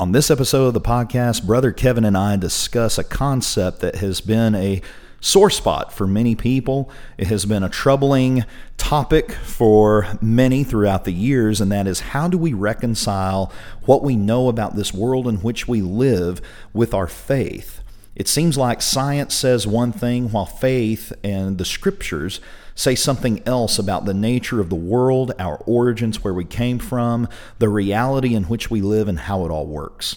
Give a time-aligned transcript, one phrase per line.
[0.00, 4.20] On this episode of the podcast, Brother Kevin and I discuss a concept that has
[4.20, 4.82] been a
[5.20, 6.90] sore spot for many people.
[7.16, 8.44] It has been a troubling
[8.76, 13.52] topic for many throughout the years, and that is how do we reconcile
[13.82, 16.42] what we know about this world in which we live
[16.72, 17.80] with our faith?
[18.16, 22.40] It seems like science says one thing while faith and the scriptures
[22.74, 27.28] say something else about the nature of the world, our origins, where we came from,
[27.58, 30.16] the reality in which we live, and how it all works.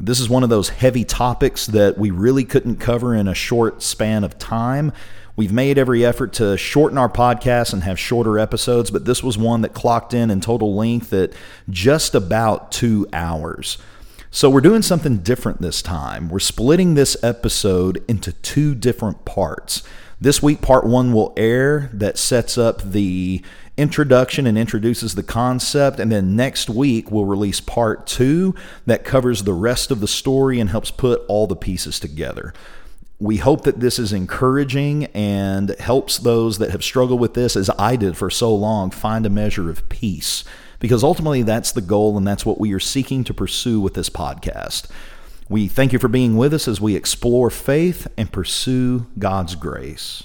[0.00, 3.82] This is one of those heavy topics that we really couldn't cover in a short
[3.82, 4.92] span of time.
[5.34, 9.36] We've made every effort to shorten our podcast and have shorter episodes, but this was
[9.36, 11.32] one that clocked in in total length at
[11.68, 13.78] just about two hours.
[14.30, 16.28] So we're doing something different this time.
[16.28, 19.82] We're splitting this episode into two different parts.
[20.20, 23.40] This week, part one will air that sets up the
[23.76, 26.00] introduction and introduces the concept.
[26.00, 28.54] And then next week, we'll release part two
[28.84, 32.52] that covers the rest of the story and helps put all the pieces together.
[33.20, 37.70] We hope that this is encouraging and helps those that have struggled with this, as
[37.78, 40.42] I did for so long, find a measure of peace.
[40.80, 44.10] Because ultimately, that's the goal, and that's what we are seeking to pursue with this
[44.10, 44.88] podcast.
[45.48, 50.24] We thank you for being with us as we explore faith and pursue God's grace.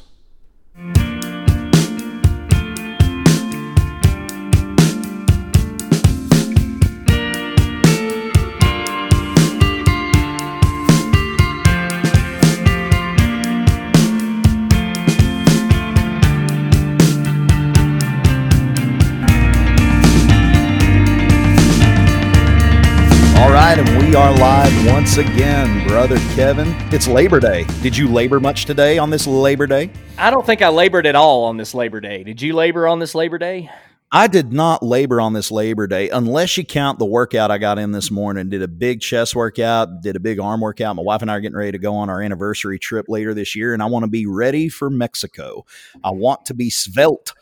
[24.94, 26.68] Once again, brother Kevin.
[26.94, 27.64] It's Labor Day.
[27.82, 29.90] Did you labor much today on this Labor Day?
[30.20, 32.24] I don't think I labored at all on this Labor Day.
[32.24, 33.72] Did you labor on this Labor Day?
[34.12, 37.80] I did not labor on this Labor Day unless you count the workout I got
[37.80, 38.50] in this morning.
[38.50, 40.96] Did a big chest workout, did a big arm workout.
[40.96, 43.56] My wife and I are getting ready to go on our anniversary trip later this
[43.56, 45.66] year, and I want to be ready for Mexico.
[46.04, 47.34] I want to be svelte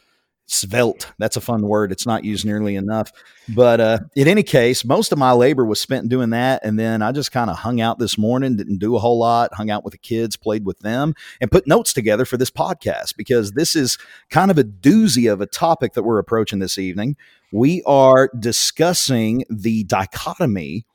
[0.51, 1.07] svelte.
[1.17, 1.91] That's a fun word.
[1.91, 3.12] It's not used nearly enough.
[3.50, 6.63] But uh, in any case, most of my labor was spent doing that.
[6.63, 9.53] And then I just kind of hung out this morning, didn't do a whole lot,
[9.53, 13.16] hung out with the kids, played with them, and put notes together for this podcast
[13.16, 13.97] because this is
[14.29, 17.16] kind of a doozy of a topic that we're approaching this evening.
[17.51, 20.85] We are discussing the dichotomy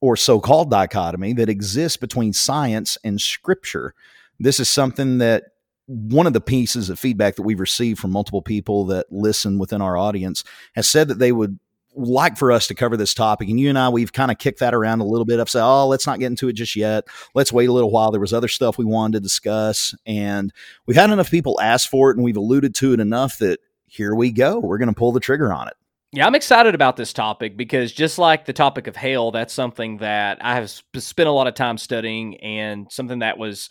[0.00, 3.94] or so called dichotomy that exists between science and scripture.
[4.38, 5.44] This is something that
[5.90, 9.82] one of the pieces of feedback that we've received from multiple people that listen within
[9.82, 10.44] our audience
[10.76, 11.58] has said that they would
[11.96, 14.60] like for us to cover this topic and you and I we've kind of kicked
[14.60, 15.40] that around a little bit.
[15.40, 17.08] I've said, "Oh, let's not get into it just yet.
[17.34, 20.52] Let's wait a little while." There was other stuff we wanted to discuss and
[20.86, 24.14] we've had enough people ask for it and we've alluded to it enough that here
[24.14, 24.60] we go.
[24.60, 25.74] We're going to pull the trigger on it.
[26.12, 29.98] Yeah, I'm excited about this topic because just like the topic of hail, that's something
[29.98, 33.68] that I have spent a lot of time studying and something that was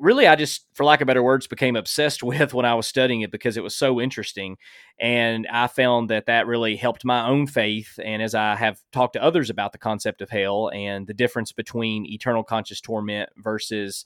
[0.00, 3.20] really I just, for lack of better words, became obsessed with when I was studying
[3.20, 4.56] it because it was so interesting.
[5.00, 7.98] And I found that that really helped my own faith.
[8.02, 11.52] And as I have talked to others about the concept of hell and the difference
[11.52, 14.04] between eternal conscious torment versus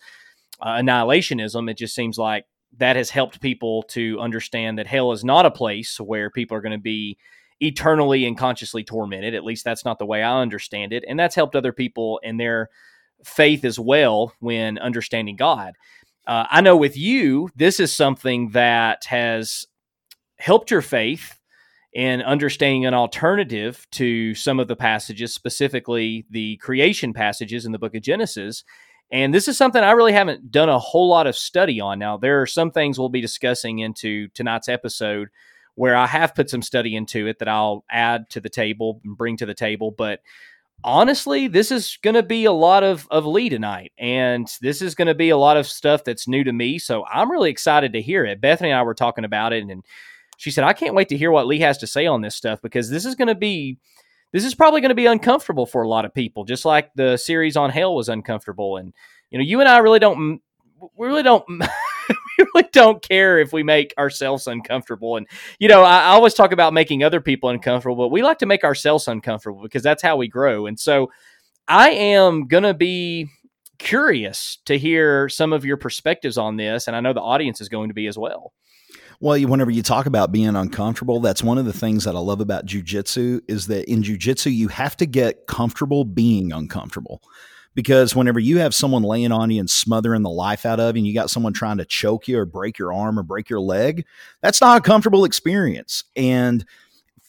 [0.61, 2.45] uh, annihilationism, it just seems like
[2.79, 6.63] that has helped people to understand that hell is not a place where people are
[6.63, 7.19] going to be
[7.61, 9.35] eternally and consciously tormented.
[9.35, 11.05] At least that's not the way I understand it.
[11.07, 12.71] And that's helped other people in their
[13.25, 15.75] faith as well when understanding God.
[16.27, 19.67] Uh, I know with you, this is something that has
[20.39, 21.39] helped your faith
[21.93, 27.79] in understanding an alternative to some of the passages, specifically the creation passages in the
[27.79, 28.65] book of Genesis.
[29.11, 31.99] And this is something I really haven't done a whole lot of study on.
[31.99, 35.29] Now, there are some things we'll be discussing into tonight's episode
[35.75, 39.17] where I have put some study into it that I'll add to the table and
[39.17, 39.91] bring to the table.
[39.91, 40.21] But
[40.85, 43.93] honestly, this is going to be a lot of, of Lee tonight.
[43.99, 46.79] And this is going to be a lot of stuff that's new to me.
[46.79, 48.41] So I'm really excited to hear it.
[48.41, 49.85] Bethany and I were talking about it, and
[50.37, 52.61] she said, I can't wait to hear what Lee has to say on this stuff
[52.63, 53.79] because this is going to be.
[54.33, 57.19] This is probably going to be uncomfortable for a lot of people, just like the
[57.19, 58.79] series on hell was uncomfortable.
[58.79, 58.95] And
[59.29, 60.41] you know, you and I really don't,
[60.97, 61.45] we really don't
[62.39, 65.17] we really don't care if we make ourselves uncomfortable.
[65.17, 65.27] And,
[65.59, 68.47] you know, I, I, always talk about making other people uncomfortable, but we like to
[68.47, 70.67] make ourselves uncomfortable because that's how we grow.
[70.67, 71.11] And so
[71.69, 73.29] I am going to be
[73.79, 76.87] curious to hear some of your perspectives on this.
[76.87, 78.53] And I know the audience is going to be as well.
[79.21, 82.41] Well, whenever you talk about being uncomfortable, that's one of the things that I love
[82.41, 87.23] about jujitsu is that in jujitsu, you have to get comfortable being uncomfortable
[87.75, 91.01] because whenever you have someone laying on you and smothering the life out of you
[91.01, 93.61] and you got someone trying to choke you or break your arm or break your
[93.61, 94.05] leg
[94.43, 96.65] that's not a comfortable experience and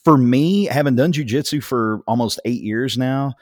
[0.03, 3.33] for me having done jujitsu for almost eight years now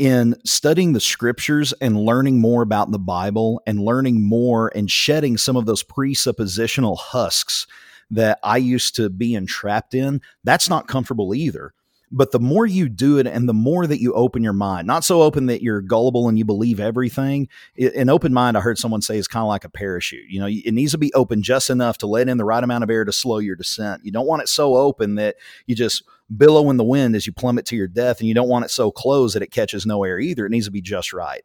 [0.00, 5.36] in studying the scriptures and learning more about the Bible and learning more and shedding
[5.36, 7.66] some of those presuppositional husks
[8.10, 11.74] that I used to be entrapped in, that's not comfortable either.
[12.12, 15.04] But the more you do it and the more that you open your mind, not
[15.04, 17.48] so open that you're gullible and you believe everything.
[17.78, 20.28] An open mind, I heard someone say, is kind of like a parachute.
[20.28, 22.82] You know, it needs to be open just enough to let in the right amount
[22.82, 24.04] of air to slow your descent.
[24.04, 25.36] You don't want it so open that
[25.66, 26.02] you just
[26.36, 28.70] billow in the wind as you plummet to your death, and you don't want it
[28.70, 30.44] so closed that it catches no air either.
[30.44, 31.42] It needs to be just right.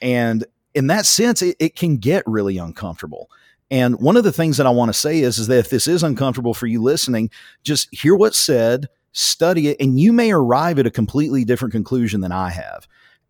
[0.00, 3.28] And in that sense, it, it can get really uncomfortable.
[3.70, 5.86] And one of the things that I want to say is, is that if this
[5.86, 7.30] is uncomfortable for you listening,
[7.62, 12.20] just hear what's said, study it, and you may arrive at a completely different conclusion
[12.20, 12.86] than I have.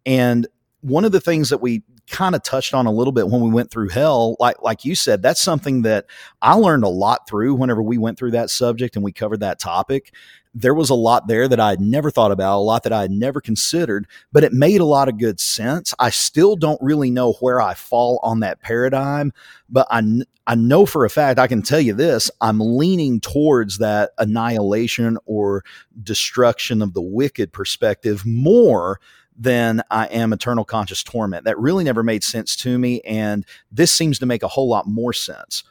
[0.07, 0.47] And
[0.81, 3.51] one of the things that we kind of touched on a little bit when we
[3.51, 6.07] went through hell, like like you said, that's something that
[6.43, 9.61] I learned a lot through whenever we went through that subject and we covered that
[9.61, 10.13] topic
[10.55, 13.03] there was a lot there that I had never thought about, a lot that I
[13.03, 15.95] had never considered, but it made a lot of good sense.
[15.99, 19.33] I still don't really know where I fall on that paradigm,
[19.69, 20.03] but I,
[20.47, 25.19] I know for a fact, I can tell you this I'm leaning towards that annihilation
[25.27, 25.65] or
[26.03, 29.01] destruction of the wicked perspective more
[29.37, 31.45] than I am eternal conscious torment.
[31.45, 33.01] That really never made sense to me.
[33.03, 35.65] And this seems to make a whole lot more sense.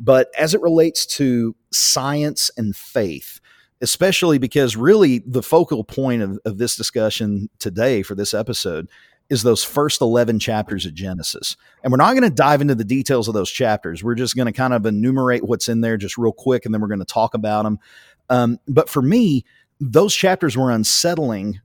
[0.00, 3.40] But as it relates to science and faith,
[3.80, 8.88] especially because really the focal point of, of this discussion today for this episode
[9.32, 11.56] is those first 11 chapters of Genesis.
[11.82, 14.04] And we're not going to dive into the details of those chapters.
[14.04, 16.82] We're just going to kind of enumerate what's in there just real quick, and then
[16.82, 17.78] we're going to talk about them.
[18.28, 19.46] Um, but for me,
[19.80, 21.62] those chapters were unsettling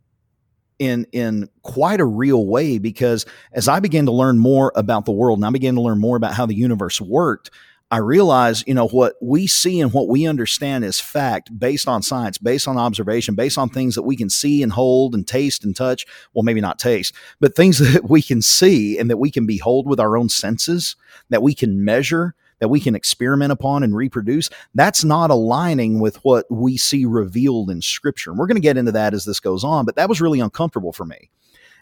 [0.79, 5.11] in in quite a real way because as I began to learn more about the
[5.11, 7.51] world and I began to learn more about how the universe worked,
[7.89, 12.01] I realize, you know, what we see and what we understand is fact based on
[12.01, 15.63] science, based on observation, based on things that we can see and hold and taste
[15.63, 16.05] and touch.
[16.33, 19.87] Well, maybe not taste, but things that we can see and that we can behold
[19.87, 20.97] with our own senses,
[21.29, 24.49] that we can measure, that we can experiment upon and reproduce.
[24.75, 28.31] That's not aligning with what we see revealed in scripture.
[28.31, 30.41] And we're going to get into that as this goes on, but that was really
[30.41, 31.29] uncomfortable for me.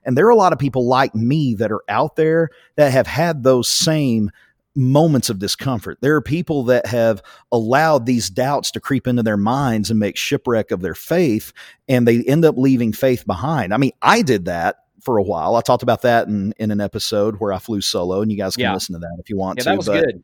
[0.04, 3.08] And there are a lot of people like me that are out there that have
[3.08, 4.30] had those same
[4.76, 5.98] moments of discomfort.
[6.02, 10.18] There are people that have allowed these doubts to creep into their minds and make
[10.18, 11.54] shipwreck of their faith,
[11.88, 13.74] and they end up leaving faith behind.
[13.74, 15.56] I mean, I did that for a while.
[15.56, 18.56] I talked about that in, in an episode where I flew solo, and you guys
[18.56, 18.74] can yeah.
[18.74, 19.70] listen to that if you want yeah, to.
[19.70, 20.24] That was but, good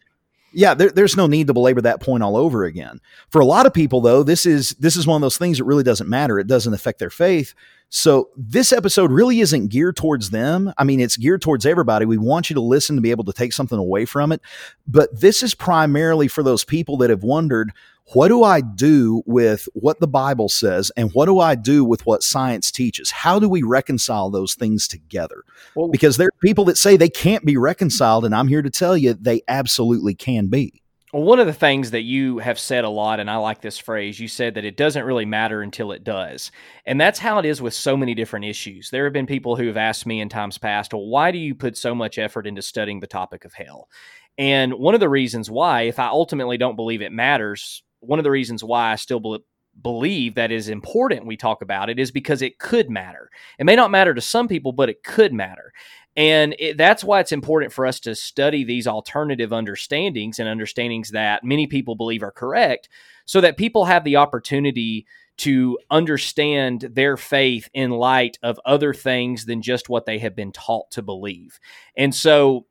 [0.54, 3.00] yeah, there, there's no need to belabor that point all over again.
[3.30, 5.64] For a lot of people, though, this is this is one of those things that
[5.64, 6.40] really doesn't matter.
[6.40, 7.54] It doesn't affect their faith.
[7.94, 10.74] So this episode really isn't geared towards them.
[10.78, 12.06] I mean, it's geared towards everybody.
[12.06, 14.42] We want you to listen to be able to take something away from it.
[14.88, 17.74] But this is primarily for those people that have wondered,
[18.14, 22.06] what do I do with what the Bible says and what do I do with
[22.06, 23.12] what science teaches?
[23.12, 25.44] How do we reconcile those things together?
[25.76, 28.70] Well, because there are people that say they can't be reconciled, and I'm here to
[28.70, 30.82] tell you they absolutely can be.
[31.14, 34.18] One of the things that you have said a lot, and I like this phrase,
[34.18, 36.52] you said that it doesn't really matter until it does.
[36.86, 38.90] And that's how it is with so many different issues.
[38.90, 41.54] There have been people who have asked me in times past, well, why do you
[41.54, 43.90] put so much effort into studying the topic of hell?
[44.38, 48.24] And one of the reasons why, if I ultimately don't believe it matters, one of
[48.24, 49.44] the reasons why I still be-
[49.82, 53.30] believe that is important we talk about it is because it could matter.
[53.60, 55.74] It may not matter to some people, but it could matter.
[56.18, 61.12] And it, that's why it's important for us to study these alternative understandings and understandings
[61.12, 62.90] that many people believe are correct
[63.26, 65.06] so that people have the opportunity
[65.38, 70.52] to understand their faith in light of other things than just what they have been
[70.52, 71.60] taught to believe.
[71.96, 72.66] And so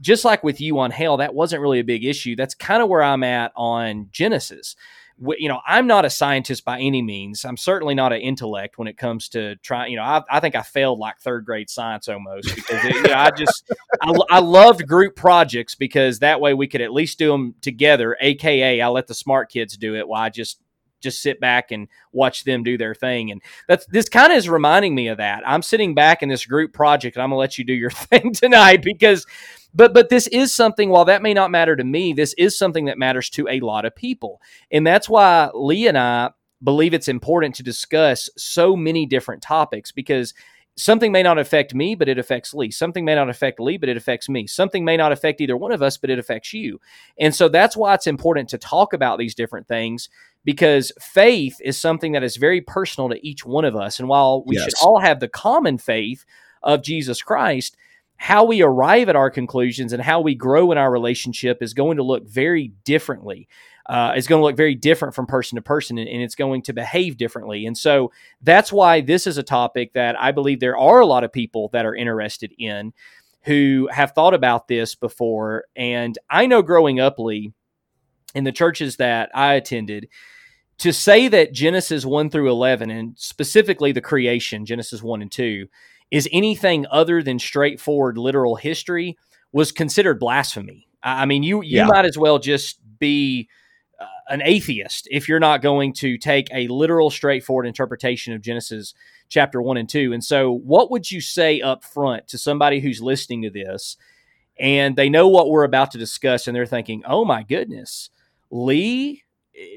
[0.00, 2.36] just like with you on hell, that wasn't really a big issue.
[2.36, 4.76] That's kind of where I'm at on Genesis.
[5.20, 7.44] You know, I'm not a scientist by any means.
[7.44, 9.92] I'm certainly not an intellect when it comes to trying.
[9.92, 13.02] You know, I, I think I failed like third grade science almost because it, you
[13.02, 13.70] know, I just
[14.02, 18.16] I, I loved group projects because that way we could at least do them together.
[18.20, 20.60] AKA, I let the smart kids do it while I just
[21.04, 23.30] just sit back and watch them do their thing.
[23.30, 25.42] And that's this kind of is reminding me of that.
[25.46, 28.32] I'm sitting back in this group project and I'm gonna let you do your thing
[28.32, 29.24] tonight because
[29.74, 32.84] but but this is something while that may not matter to me, this is something
[32.86, 34.40] that matters to a lot of people.
[34.70, 36.30] And that's why Lee and I
[36.62, 40.34] believe it's important to discuss so many different topics because
[40.76, 42.70] something may not affect me, but it affects Lee.
[42.70, 44.46] Something may not affect Lee, but it affects me.
[44.46, 46.80] Something may not affect either one of us, but it affects you.
[47.18, 50.08] And so that's why it's important to talk about these different things
[50.44, 53.98] because faith is something that is very personal to each one of us.
[53.98, 54.64] And while we yes.
[54.64, 56.24] should all have the common faith
[56.62, 57.76] of Jesus Christ,
[58.16, 61.96] how we arrive at our conclusions and how we grow in our relationship is going
[61.96, 63.48] to look very differently.
[63.86, 66.62] Uh, is going to look very different from person to person and, and, it's going
[66.62, 67.66] to behave differently.
[67.66, 71.22] And so that's why this is a topic that I believe there are a lot
[71.22, 72.94] of people that are interested in
[73.42, 75.64] who have thought about this before.
[75.76, 77.52] And I know growing up, Lee,
[78.34, 80.08] in the churches that I attended,
[80.78, 85.68] to say that Genesis 1 through 11, and specifically the creation, Genesis 1 and 2,
[86.10, 89.16] is anything other than straightforward literal history
[89.52, 90.88] was considered blasphemy.
[91.02, 91.86] I mean, you you yeah.
[91.86, 93.48] might as well just be
[94.00, 98.94] uh, an atheist if you're not going to take a literal, straightforward interpretation of Genesis
[99.28, 100.12] chapter one and two.
[100.12, 103.96] And so, what would you say up front to somebody who's listening to this
[104.58, 108.10] and they know what we're about to discuss and they're thinking, "Oh my goodness,
[108.50, 109.23] Lee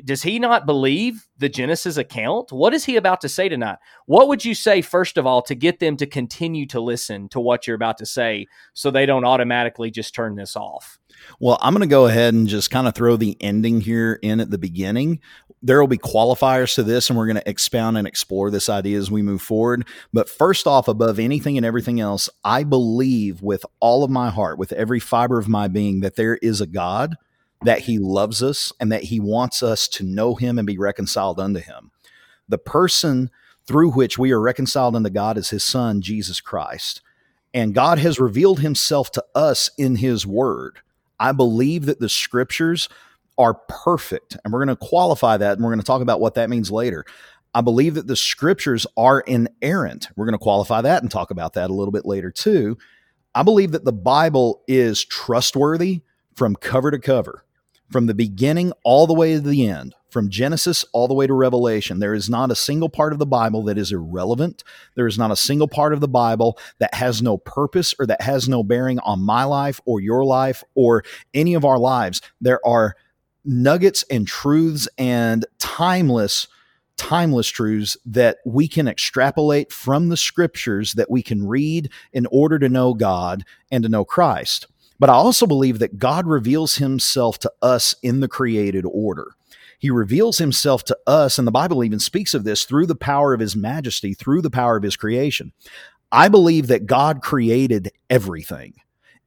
[0.04, 2.52] does he not believe the Genesis account?
[2.52, 3.78] What is he about to say tonight?
[4.06, 7.40] What would you say, first of all, to get them to continue to listen to
[7.40, 10.98] what you're about to say so they don't automatically just turn this off?
[11.40, 14.40] Well, I'm going to go ahead and just kind of throw the ending here in
[14.40, 15.20] at the beginning.
[15.62, 18.98] There will be qualifiers to this, and we're going to expound and explore this idea
[18.98, 19.88] as we move forward.
[20.14, 24.58] But first off, above anything and everything else, I believe with all of my heart,
[24.58, 27.16] with every fiber of my being, that there is a God
[27.64, 31.40] that he loves us and that he wants us to know him and be reconciled
[31.40, 31.92] unto him.
[32.48, 33.30] The person
[33.66, 37.02] through which we are reconciled unto God is his son, Jesus Christ.
[37.54, 40.80] And God has revealed himself to us in his word.
[41.20, 42.88] I believe that the scriptures
[43.38, 44.38] are perfect.
[44.44, 46.72] And we're going to qualify that and we're going to talk about what that means
[46.72, 47.06] later.
[47.54, 50.10] I believe that the scriptures are inerrant.
[50.16, 52.78] We're going to qualify that and talk about that a little bit later too.
[53.34, 56.02] I believe that the Bible is trustworthy
[56.36, 57.44] from cover to cover
[57.90, 61.34] from the beginning all the way to the end, from Genesis all the way to
[61.34, 64.64] Revelation, there is not a single part of the Bible that is irrelevant.
[64.96, 68.22] There is not a single part of the Bible that has no purpose or that
[68.22, 71.04] has no bearing on my life or your life or
[71.34, 72.22] any of our lives.
[72.42, 72.96] There are
[73.46, 76.48] nuggets and truths and timeless
[76.98, 82.60] timeless truths that we can extrapolate from the scriptures that we can read in order
[82.60, 84.66] to know God and to know Christ.
[85.00, 89.32] But I also believe that God reveals himself to us in the created order.
[89.80, 93.34] He reveals himself to us, and the Bible even speaks of this through the power
[93.34, 95.54] of his majesty, through the power of his creation.
[96.12, 98.74] I believe that God created everything.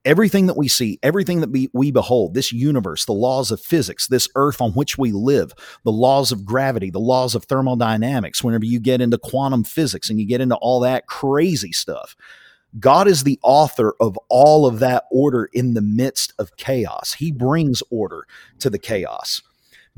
[0.05, 4.29] Everything that we see, everything that we, behold, this universe, the laws of physics, this
[4.35, 5.53] earth on which we live,
[5.85, 10.19] the laws of gravity, the laws of thermodynamics, whenever you get into quantum physics and
[10.19, 12.17] you get into all that crazy stuff,
[12.79, 17.15] God is the author of all of that order in the midst of chaos.
[17.15, 18.25] He brings order
[18.61, 19.43] to the chaos.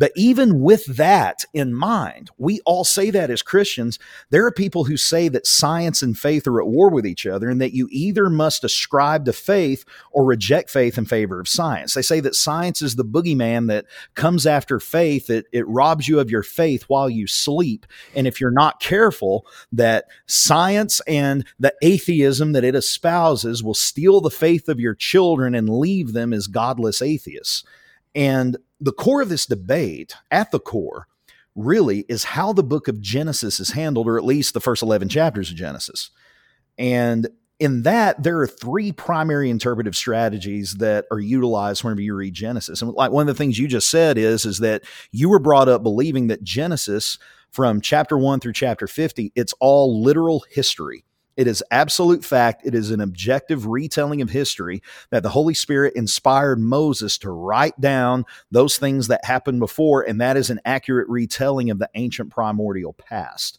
[0.03, 4.01] But even with that in mind, we all say that as Christians.
[4.31, 7.49] There are people who say that science and faith are at war with each other
[7.49, 11.95] and that you either must ascribe to faith or reject faith in favor of science.
[11.95, 13.85] They say that science is the boogeyman that
[14.17, 17.87] comes after faith, it, it robs you of your faith while you sleep.
[18.13, 24.21] And if you're not careful, that science and the atheism that it espouses will steal
[24.21, 27.63] the faith of your children and leave them as godless atheists.
[28.15, 31.07] And the core of this debate, at the core,
[31.55, 35.09] really is how the book of Genesis is handled, or at least the first 11
[35.09, 36.11] chapters of Genesis.
[36.79, 37.29] And
[37.59, 42.83] in that, there are three primary interpretive strategies that are utilized whenever you read Genesis.
[42.83, 45.69] And like one of the things you just said is, is that you were brought
[45.69, 47.19] up believing that Genesis
[47.53, 51.05] from chapter one through chapter 50, it's all literal history.
[51.37, 52.63] It is absolute fact.
[52.65, 57.81] It is an objective retelling of history that the Holy Spirit inspired Moses to write
[57.81, 62.31] down those things that happened before, and that is an accurate retelling of the ancient
[62.31, 63.59] primordial past.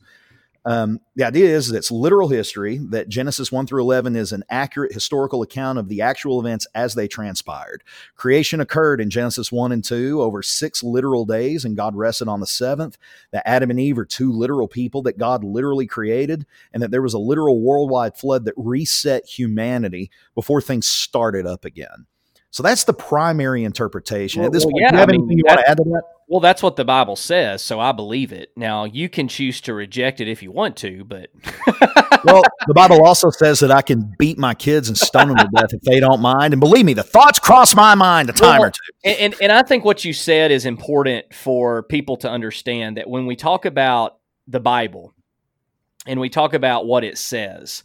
[0.66, 4.44] Um, the idea is that it's literal history, that Genesis 1 through 11 is an
[4.50, 7.84] accurate historical account of the actual events as they transpired.
[8.16, 12.40] Creation occurred in Genesis 1 and 2 over six literal days, and God rested on
[12.40, 12.98] the seventh.
[13.32, 17.02] That Adam and Eve are two literal people that God literally created, and that there
[17.02, 22.08] was a literal worldwide flood that reset humanity before things started up again.
[22.54, 24.42] So that's the primary interpretation.
[24.42, 25.70] Well, At this well, point, yeah, do you have I mean, anything you want to
[25.70, 26.04] add to that?
[26.28, 28.52] Well, that's what the Bible says, so I believe it.
[28.56, 31.32] Now, you can choose to reject it if you want to, but
[32.24, 35.50] well, the Bible also says that I can beat my kids and stone them to
[35.56, 36.54] death if they don't mind.
[36.54, 38.94] And believe me, the thoughts cross my mind a time well, or two.
[39.04, 43.10] And, and and I think what you said is important for people to understand that
[43.10, 45.16] when we talk about the Bible
[46.06, 47.84] and we talk about what it says,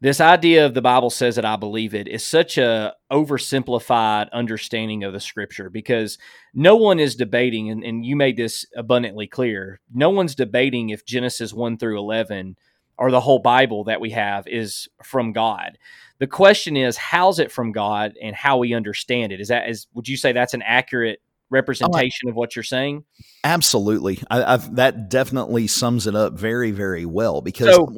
[0.00, 5.04] this idea of the Bible says that I believe it is such a oversimplified understanding
[5.04, 6.18] of the scripture because
[6.54, 9.80] no one is debating, and, and you made this abundantly clear.
[9.92, 12.56] No one's debating if Genesis 1 through 11
[12.96, 15.76] or the whole Bible that we have is from God.
[16.18, 19.40] The question is, how's it from God and how we understand it?
[19.40, 22.62] Is that is would you say that's an accurate representation oh, I, of what you're
[22.62, 23.04] saying?
[23.44, 24.22] Absolutely.
[24.30, 27.74] I, I've, that definitely sums it up very, very well because.
[27.74, 27.92] So,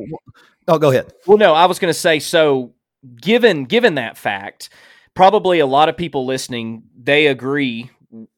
[0.69, 1.12] oh, go ahead.
[1.26, 2.75] Well, no, I was going to say so.
[3.21, 4.71] Given given that fact,
[5.14, 7.90] probably a lot of people listening they agree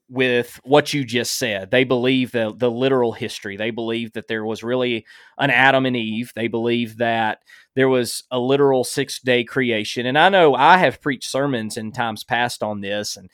[0.08, 1.70] with what you just said.
[1.70, 3.56] They believe the the literal history.
[3.56, 5.06] They believe that there was really
[5.38, 6.32] an Adam and Eve.
[6.34, 7.40] They believe that
[7.74, 10.06] there was a literal six day creation.
[10.06, 13.30] And I know I have preached sermons in times past on this and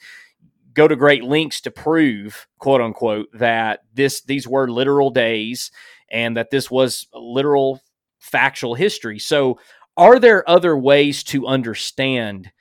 [0.73, 5.71] go to great lengths to prove, quote unquote, that this these were literal days
[6.09, 7.81] and that this was literal
[8.21, 9.19] factual history.
[9.19, 9.59] So
[9.97, 12.51] are there other ways to understand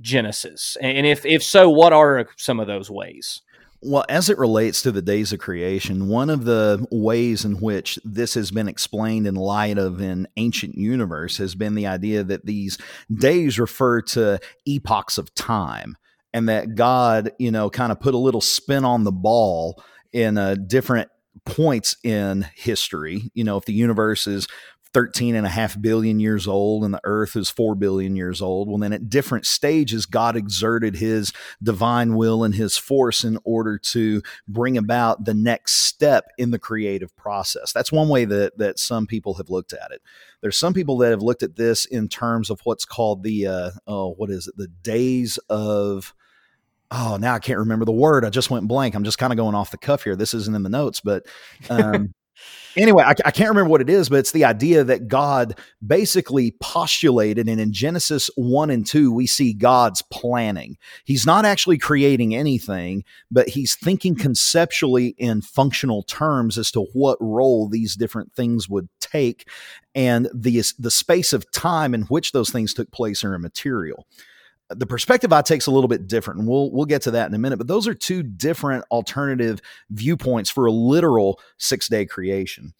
[0.00, 0.76] Genesis?
[0.80, 3.40] And if if so, what are some of those ways?
[3.86, 7.98] Well, as it relates to the days of creation, one of the ways in which
[8.02, 12.46] this has been explained in light of an ancient universe has been the idea that
[12.46, 12.78] these
[13.14, 15.96] days refer to epochs of time
[16.32, 19.82] and that God, you know, kind of put a little spin on the ball
[20.14, 21.10] in a different
[21.44, 23.30] points in history.
[23.34, 24.48] You know, if the universe is
[24.94, 28.68] 13 and a half billion years old and the earth is 4 billion years old.
[28.68, 31.32] Well, then at different stages, God exerted his
[31.62, 36.58] divine will and his force in order to bring about the next step in the
[36.58, 37.72] creative process.
[37.72, 40.00] That's one way that, that some people have looked at it.
[40.40, 43.70] There's some people that have looked at this in terms of what's called the, uh,
[43.88, 44.56] oh, what is it?
[44.56, 46.14] The days of,
[46.90, 49.38] oh now i can't remember the word i just went blank i'm just kind of
[49.38, 51.24] going off the cuff here this isn't in the notes but
[51.70, 52.12] um,
[52.76, 56.52] anyway, I, I, can't remember what it is, but it's the idea that God basically
[56.60, 60.76] postulated, and in Genesis 1 and 2, we see God's planning.
[61.04, 64.22] He's not actually creating anything, but he's thinking mm-hmm.
[64.22, 69.48] conceptually in functional terms as to what role these different things would take
[69.94, 74.06] and the, the space of time in which those things took place are immaterial
[74.74, 77.28] the perspective I take is a little bit different, and we'll we'll get to that
[77.28, 77.56] in a minute.
[77.56, 82.74] But those are two different alternative viewpoints for a literal six day creation.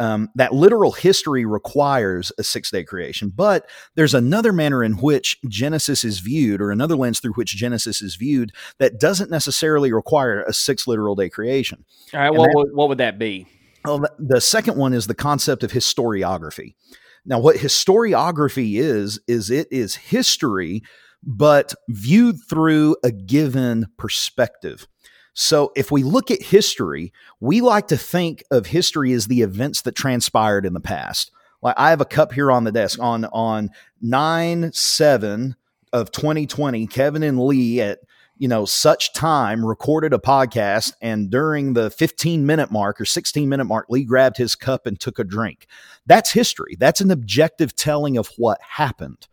[0.00, 5.38] Um, that literal history requires a six day creation, but there's another manner in which
[5.48, 10.42] Genesis is viewed, or another lens through which Genesis is viewed, that doesn't necessarily require
[10.42, 11.84] a six literal day creation.
[12.14, 13.46] All right, what, that, what would that be?
[13.84, 16.74] Well, the second one is the concept of historiography.
[17.24, 20.82] Now, what historiography is, is it is history
[21.22, 24.86] but viewed through a given perspective.
[25.34, 29.82] So, if we look at history, we like to think of history as the events
[29.82, 31.30] that transpired in the past.
[31.62, 35.56] Like I have a cup here on the desk on on nine seven
[35.92, 36.86] of 2020.
[36.86, 38.00] Kevin and Lee at
[38.36, 43.48] you know such time recorded a podcast, and during the 15 minute mark or 16
[43.48, 45.66] minute mark, Lee grabbed his cup and took a drink.
[46.06, 46.76] That's history.
[46.78, 49.26] That's an objective telling of what happened.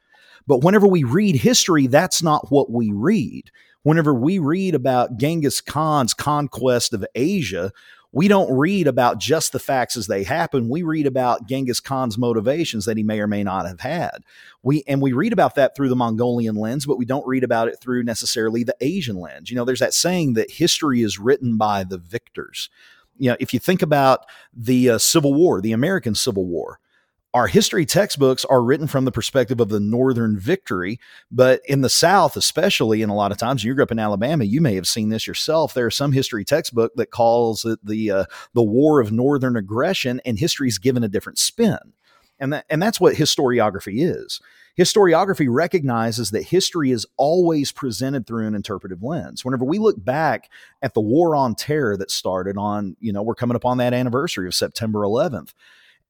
[0.48, 3.52] But whenever we read history, that's not what we read.
[3.84, 7.72] Whenever we read about Genghis Khan's conquest of Asia,
[8.16, 10.70] we don't read about just the facts as they happen.
[10.70, 14.24] We read about Genghis Khan's motivations that he may or may not have had.
[14.64, 17.68] We and we read about that through the Mongolian lens, but we don't read about
[17.68, 19.52] it through necessarily the Asian lens.
[19.52, 22.70] You know, there's that saying that history is written by the victors.
[23.18, 24.22] You know, if you think about
[24.56, 26.80] the uh, Civil War, the American Civil War,
[27.36, 31.90] our history textbooks are written from the perspective of the northern victory but in the
[31.90, 34.88] south especially and a lot of times you grew up in alabama you may have
[34.88, 39.00] seen this yourself there are some history textbook that calls it the uh, the war
[39.00, 41.78] of northern aggression and history is given a different spin.
[42.40, 44.42] And that and that's what historiography is.
[44.78, 49.46] Historiography recognizes that history is always presented through an interpretive lens.
[49.46, 50.50] Whenever we look back
[50.82, 53.94] at the war on terror that started on you know we're coming up on that
[53.94, 55.54] anniversary of september 11th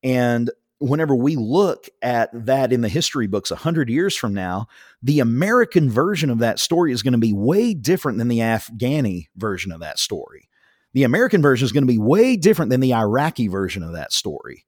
[0.04, 4.68] and whenever we look at that in the history books 100 years from now,
[5.02, 9.28] the American version of that story is going to be way different than the Afghani
[9.36, 10.50] version of that story.
[10.94, 14.14] The American version is going to be way different than the Iraqi version of that
[14.14, 14.66] story.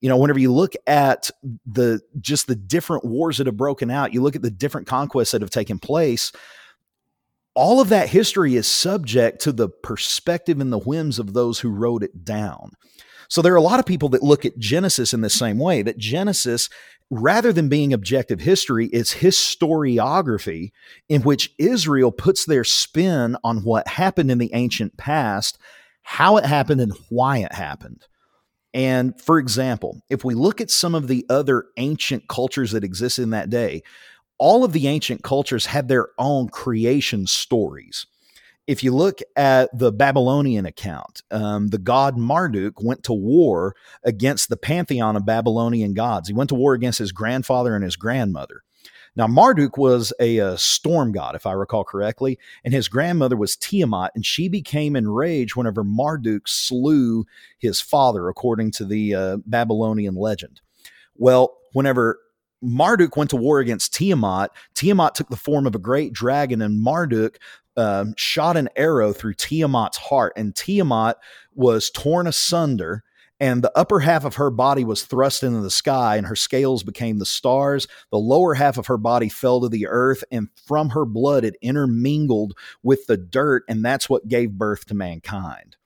[0.00, 1.30] You know, whenever you look at
[1.66, 5.32] the just the different wars that have broken out, you look at the different conquests
[5.32, 6.32] that have taken place,
[7.54, 11.68] all of that history is subject to the perspective and the whims of those who
[11.68, 12.72] wrote it down.
[13.30, 15.82] So there are a lot of people that look at Genesis in the same way
[15.82, 16.68] that Genesis,
[17.10, 20.72] rather than being objective history, is historiography
[21.08, 25.58] in which Israel puts their spin on what happened in the ancient past,
[26.02, 28.04] how it happened, and why it happened.
[28.74, 33.20] And for example, if we look at some of the other ancient cultures that exist
[33.20, 33.82] in that day,
[34.38, 38.06] all of the ancient cultures had their own creation stories
[38.70, 44.48] if you look at the Babylonian account, um, the god Marduk went to war against
[44.48, 46.28] the pantheon of Babylonian gods.
[46.28, 48.62] He went to war against his grandfather and his grandmother.
[49.16, 53.56] Now, Marduk was a, a, storm god, if I recall correctly, and his grandmother was
[53.56, 57.24] Tiamat, and she became enraged whenever Marduk slew
[57.58, 60.60] his father, according to the uh, Babylonian legend.
[61.16, 62.20] Well, whenever
[62.62, 66.80] Marduk went to war against Tiamat, Tiamat took the form of a great dragon, and
[66.80, 67.38] Marduk
[67.80, 71.16] um, shot an arrow through Tiamat's heart, and Tiamat
[71.54, 73.02] was torn asunder
[73.40, 76.82] and the upper half of her body was thrust into the sky and her scales
[76.82, 77.88] became the stars.
[78.10, 81.56] The lower half of her body fell to the earth and from her blood it
[81.62, 85.76] intermingled with the dirt and that's what gave birth to mankind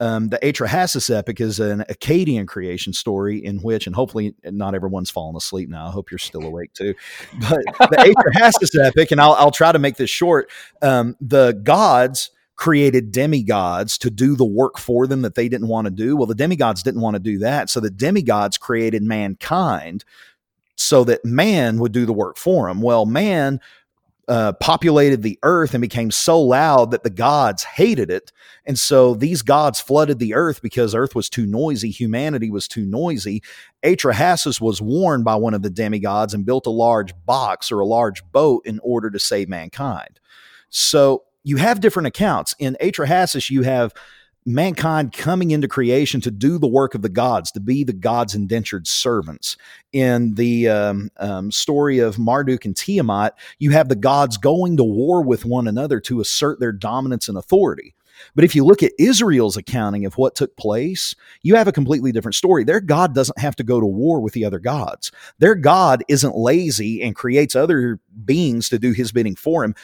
[0.00, 5.10] um, the Atrahasis epic is an Akkadian creation story in which, and hopefully not everyone's
[5.10, 5.86] fallen asleep now.
[5.86, 6.94] I hope you're still awake too.
[7.40, 10.50] But the Atrahasis epic, and I'll, I'll try to make this short.
[10.82, 15.86] Um, the gods created demigods to do the work for them that they didn't want
[15.86, 16.16] to do.
[16.16, 17.68] Well, the demigods didn't want to do that.
[17.68, 20.04] So the demigods created mankind
[20.76, 22.80] so that man would do the work for them.
[22.80, 23.60] Well, man
[24.28, 28.32] uh, populated the earth and became so loud that the gods hated it.
[28.64, 32.86] And so these gods flooded the earth because earth was too noisy, humanity was too
[32.86, 33.42] noisy.
[33.82, 37.86] Atrahasis was warned by one of the demigods and built a large box or a
[37.86, 40.20] large boat in order to save mankind.
[40.70, 42.54] So you have different accounts.
[42.58, 43.92] In Atrahasis, you have
[44.46, 48.34] mankind coming into creation to do the work of the gods, to be the gods'
[48.34, 49.56] indentured servants.
[49.92, 54.84] In the um, um, story of Marduk and Tiamat, you have the gods going to
[54.84, 57.94] war with one another to assert their dominance and authority.
[58.34, 62.12] But if you look at Israel's accounting of what took place, you have a completely
[62.12, 62.64] different story.
[62.64, 65.10] Their God doesn't have to go to war with the other gods.
[65.38, 69.74] Their God isn't lazy and creates other beings to do his bidding for him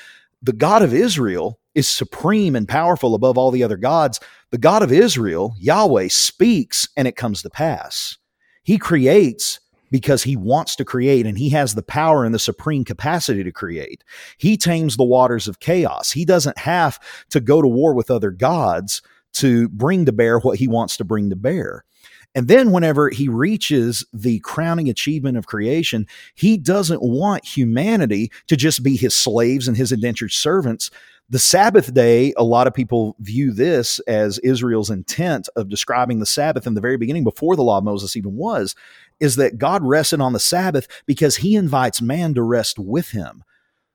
[0.42, 4.20] the God of Israel is supreme and powerful above all the other gods.
[4.50, 8.16] The God of Israel, Yahweh, speaks and it comes to pass.
[8.64, 12.84] He creates because he wants to create and he has the power and the supreme
[12.84, 14.04] capacity to create.
[14.38, 16.12] He tames the waters of chaos.
[16.12, 16.98] He doesn't have
[17.30, 19.02] to go to war with other gods
[19.34, 21.84] to bring to bear what he wants to bring to bear.
[22.34, 28.56] And then, whenever he reaches the crowning achievement of creation, he doesn't want humanity to
[28.56, 30.90] just be his slaves and his indentured servants.
[31.28, 36.26] The Sabbath day, a lot of people view this as Israel's intent of describing the
[36.26, 38.74] Sabbath in the very beginning, before the law of Moses even was,
[39.20, 43.44] is that God rested on the Sabbath because he invites man to rest with him.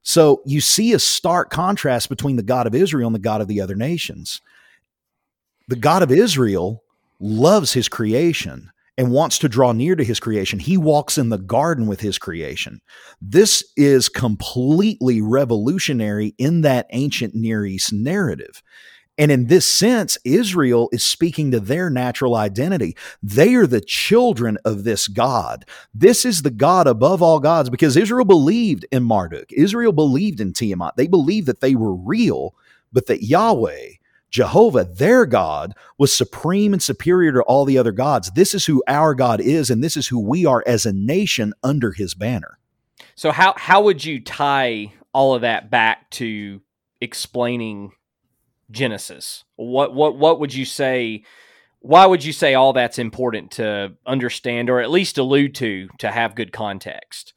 [0.01, 3.47] So you see a stark contrast between the God of Israel and the God of
[3.47, 4.41] the other nations.
[5.67, 6.83] The God of Israel
[7.19, 10.59] loves his creation and wants to draw near to his creation.
[10.59, 12.79] He walks in the garden with his creation.
[13.21, 18.61] This is completely revolutionary in that ancient Near East narrative.
[19.17, 22.97] And in this sense, Israel is speaking to their natural identity.
[23.23, 25.65] They are the children of this God.
[25.93, 29.51] This is the God above all gods because Israel believed in Marduk.
[29.53, 30.97] Israel believed in Tiamat.
[30.97, 32.55] They believed that they were real,
[32.91, 33.91] but that Yahweh
[34.35, 38.31] Jehovah, their God, was supreme and superior to all the other gods.
[38.31, 41.53] This is who our God is, and this is who we are as a nation
[41.63, 42.59] under his banner.
[43.15, 46.59] So how how would you tie all of that back to
[46.99, 47.93] explaining
[48.69, 49.45] Genesis?
[49.55, 51.23] What what what would you say
[51.79, 56.11] why would you say all that's important to understand or at least allude to to
[56.11, 57.34] have good context?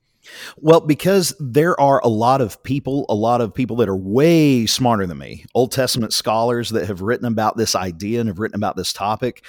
[0.57, 4.67] Well, because there are a lot of people, a lot of people that are way
[4.67, 8.57] smarter than me, Old Testament scholars that have written about this idea and have written
[8.57, 9.45] about this topic.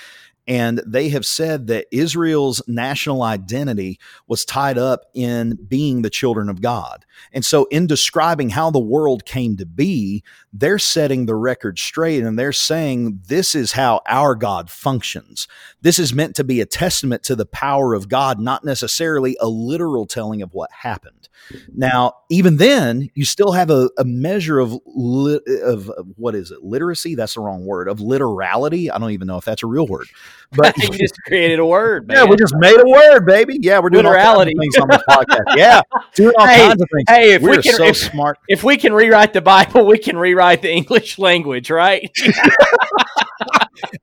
[0.48, 6.50] And they have said that Israel's national identity was tied up in being the children
[6.50, 7.06] of God.
[7.32, 12.24] And so, in describing how the world came to be, they're setting the record straight
[12.24, 15.48] and they're saying this is how our God functions.
[15.82, 19.48] This is meant to be a testament to the power of God, not necessarily a
[19.48, 21.30] literal telling of what happened.
[21.74, 26.52] Now, even then, you still have a, a measure of, li- of, of what is
[26.52, 26.64] it?
[26.64, 27.16] Literacy?
[27.16, 27.88] That's the wrong word.
[27.88, 28.92] Of literality.
[28.92, 30.08] I don't even know if that's a real word.
[30.52, 32.08] But you just created a word.
[32.08, 32.18] Man.
[32.18, 33.58] Yeah, we just made a word, baby.
[33.62, 35.58] Yeah, we're doing literality things on the podcast.
[35.58, 35.82] Yeah,
[36.14, 37.06] doing all hey, kinds of things.
[37.08, 38.38] Hey, if we're we can, so if, smart.
[38.48, 42.10] If we can rewrite the Bible, we can rewrite the English language, right?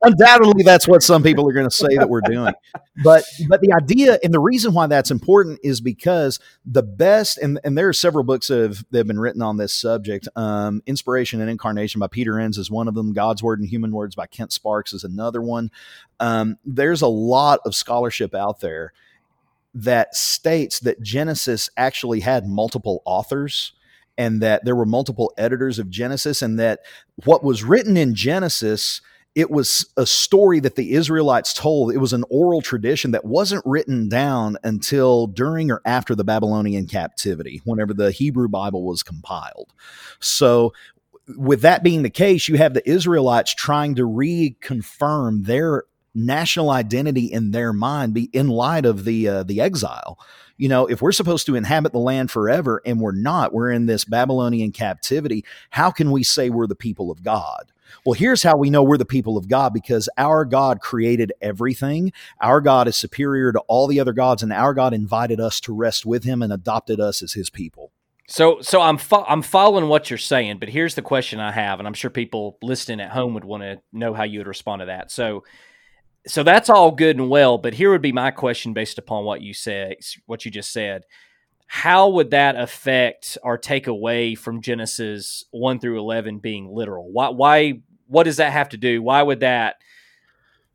[0.01, 2.53] Undoubtedly, that's what some people are going to say that we're doing.
[3.03, 7.59] But but the idea and the reason why that's important is because the best and
[7.63, 10.27] and there are several books that have, that have been written on this subject.
[10.35, 13.13] Um, Inspiration and Incarnation by Peter Enns is one of them.
[13.13, 15.71] God's Word and Human Words by Kent Sparks is another one.
[16.19, 18.93] Um, there's a lot of scholarship out there
[19.73, 23.73] that states that Genesis actually had multiple authors
[24.17, 26.79] and that there were multiple editors of Genesis, and that
[27.25, 29.01] what was written in Genesis
[29.37, 31.93] it was a story that the Israelites told.
[31.93, 36.87] It was an oral tradition that wasn't written down until during or after the Babylonian
[36.87, 39.71] captivity, whenever the Hebrew Bible was compiled.
[40.19, 40.73] So,
[41.37, 45.83] with that being the case, you have the Israelites trying to reconfirm their
[46.15, 50.17] national identity in their mind in light of the uh, the exile
[50.57, 53.85] you know if we're supposed to inhabit the land forever and we're not we're in
[53.85, 57.71] this babylonian captivity how can we say we're the people of god
[58.05, 62.11] well, here's how we know we're the people of God because our God created everything.
[62.41, 65.73] Our God is superior to all the other gods, and our God invited us to
[65.73, 67.91] rest with Him and adopted us as His people.
[68.27, 71.79] So, so I'm fo- I'm following what you're saying, but here's the question I have,
[71.79, 74.81] and I'm sure people listening at home would want to know how you would respond
[74.81, 75.11] to that.
[75.11, 75.45] So,
[76.27, 79.41] so that's all good and well, but here would be my question based upon what
[79.41, 81.03] you said, what you just said.
[81.67, 87.11] How would that affect or take away from Genesis one through eleven being literal?
[87.11, 89.01] Why, why what does that have to do?
[89.01, 89.75] Why would that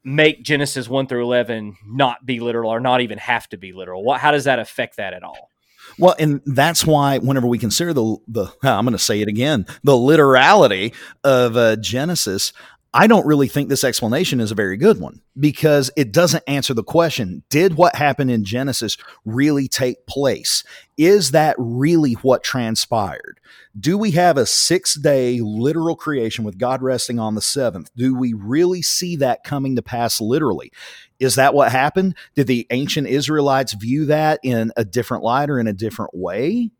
[0.05, 4.03] make Genesis 1 through 11 not be literal or not even have to be literal?
[4.03, 5.51] What, how does that affect that at all?
[5.99, 9.67] Well, and that's why whenever we consider the the I'm going to say it again,
[9.83, 12.53] the literality of uh, Genesis,
[12.95, 16.75] I don't really think this explanation is a very good one because it doesn't answer
[16.75, 20.63] the question Did what happened in Genesis really take place?
[20.99, 23.41] Is that really what transpired?
[23.79, 27.91] Do we have a six day literal creation with God resting on the seventh?
[27.97, 30.71] Do we really see that coming to pass literally?
[31.19, 32.15] Is that what happened?
[32.35, 36.71] Did the ancient Israelites view that in a different light or in a different way?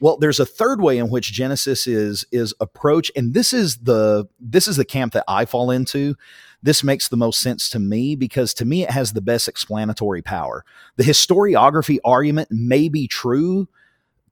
[0.00, 4.28] Well, there's a third way in which Genesis is is approach, and this is the
[4.38, 6.14] this is the camp that I fall into.
[6.62, 10.22] This makes the most sense to me because to me it has the best explanatory
[10.22, 10.64] power.
[10.96, 13.68] The historiography argument may be true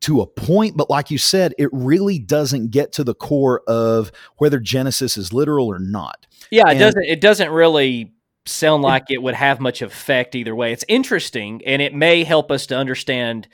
[0.00, 4.12] to a point, but like you said, it really doesn't get to the core of
[4.36, 6.26] whether Genesis is literal or not.
[6.50, 8.12] Yeah, it and, doesn't it doesn't really
[8.44, 10.72] sound like it would have much effect either way.
[10.72, 13.48] It's interesting and it may help us to understand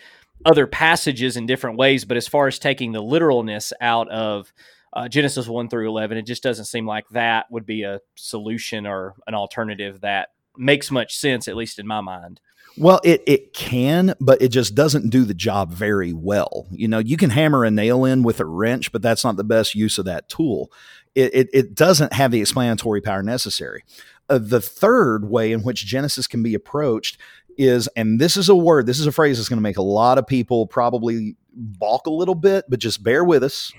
[0.44, 4.52] other passages in different ways, but as far as taking the literalness out of
[4.92, 8.86] uh, Genesis 1 through 11, it just doesn't seem like that would be a solution
[8.86, 12.40] or an alternative that makes much sense, at least in my mind.
[12.76, 16.66] Well, it it can, but it just doesn't do the job very well.
[16.70, 19.44] You know, you can hammer a nail in with a wrench, but that's not the
[19.44, 20.72] best use of that tool.
[21.14, 23.84] It it, it doesn't have the explanatory power necessary.
[24.30, 27.18] Uh, the third way in which Genesis can be approached
[27.58, 29.82] is, and this is a word, this is a phrase that's going to make a
[29.82, 33.72] lot of people probably balk a little bit, but just bear with us.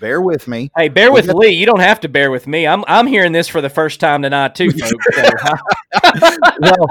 [0.00, 0.70] Bear with me.
[0.76, 1.48] Hey, bear with Lee.
[1.48, 2.66] You don't have to bear with me.
[2.66, 4.92] I'm I'm hearing this for the first time tonight too, folks.
[6.60, 6.86] well,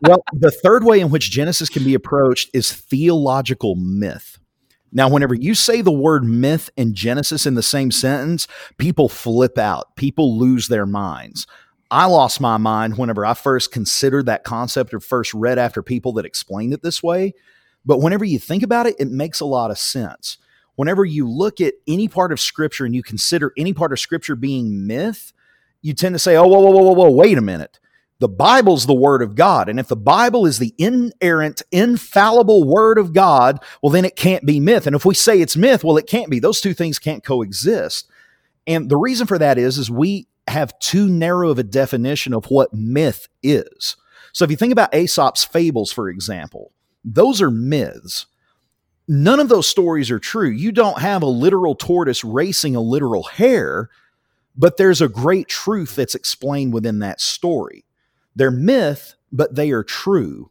[0.00, 4.38] well, the third way in which Genesis can be approached is theological myth.
[4.92, 9.56] Now, whenever you say the word myth and Genesis in the same sentence, people flip
[9.56, 9.94] out.
[9.96, 11.46] People lose their minds.
[11.90, 16.12] I lost my mind whenever I first considered that concept or first read after people
[16.14, 17.34] that explained it this way.
[17.84, 20.38] But whenever you think about it, it makes a lot of sense.
[20.76, 24.36] Whenever you look at any part of scripture and you consider any part of scripture
[24.36, 25.32] being myth,
[25.82, 27.80] you tend to say, oh, whoa, whoa, whoa, whoa, wait a minute.
[28.20, 29.68] The Bible's the word of God.
[29.70, 34.44] And if the Bible is the inerrant, infallible word of God, well, then it can't
[34.44, 34.86] be myth.
[34.86, 36.38] And if we say it's myth, well, it can't be.
[36.38, 38.10] Those two things can't coexist.
[38.66, 42.46] And the reason for that is, is we have too narrow of a definition of
[42.46, 43.96] what myth is.
[44.32, 46.72] So if you think about Aesop's fables, for example,
[47.04, 48.26] those are myths.
[49.08, 50.48] None of those stories are true.
[50.48, 53.88] You don't have a literal tortoise racing a literal hare,
[54.56, 57.84] but there's a great truth that's explained within that story.
[58.36, 60.50] They're myth, but they are true.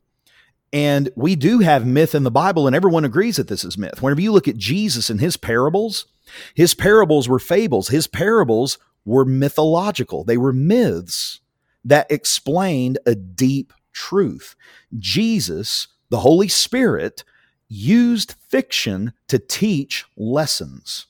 [0.72, 4.02] And we do have myth in the Bible, and everyone agrees that this is myth.
[4.02, 6.06] Whenever you look at Jesus and his parables,
[6.54, 7.88] his parables were fables.
[7.88, 11.42] His parables were mythological, they were myths
[11.86, 14.56] that explained a deep truth.
[14.98, 17.24] Jesus, the Holy Spirit,
[17.68, 21.08] used fiction to teach lessons.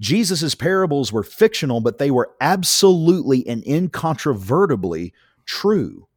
[0.00, 5.12] Jesus' parables were fictional, but they were absolutely and incontrovertibly
[5.44, 6.08] true.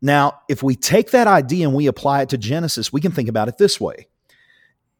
[0.00, 3.28] Now, if we take that idea and we apply it to Genesis, we can think
[3.28, 4.08] about it this way.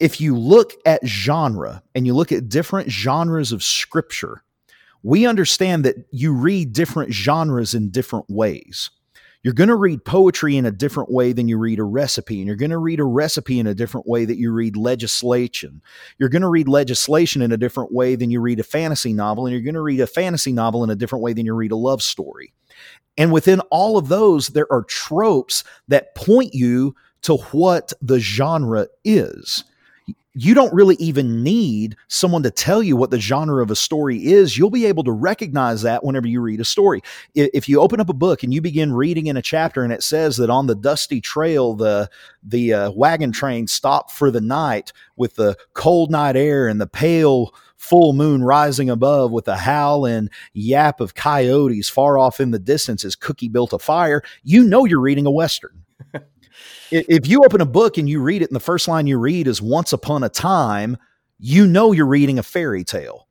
[0.01, 4.43] If you look at genre and you look at different genres of scripture,
[5.05, 8.91] we understand that you read different genres in different ways.
[9.43, 12.47] You're going to read poetry in a different way than you read a recipe, and
[12.47, 15.83] you're going to read a recipe in a different way that you read legislation.
[16.19, 19.45] You're going to read legislation in a different way than you read a fantasy novel,
[19.45, 21.73] and you're going to read a fantasy novel in a different way than you read
[21.73, 22.55] a love story.
[23.19, 28.87] And within all of those, there are tropes that point you to what the genre
[29.05, 29.65] is
[30.35, 34.27] you don't really even need someone to tell you what the genre of a story
[34.27, 34.59] is.
[34.59, 37.03] You'll be able to recognize that whenever you read a story.
[37.35, 40.03] If you open up a book and you begin reading in a chapter and it
[40.03, 42.11] says that on the dusty trail, the
[42.43, 46.87] the uh, wagon train stopped for the night with the cold night air and the
[46.87, 52.51] pale full moon rising above with a howl and yap of coyotes far off in
[52.51, 55.84] the distance as Cookie built a fire, you know you're reading a western
[56.91, 59.47] if you open a book and you read it and the first line you read
[59.47, 60.97] is once upon a time,
[61.39, 63.29] you know you're reading a fairy tale.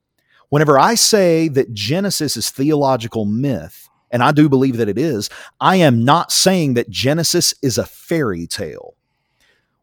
[0.49, 5.29] Whenever I say that Genesis is theological myth, and I do believe that it is,
[5.59, 8.93] I am not saying that Genesis is a fairy tale.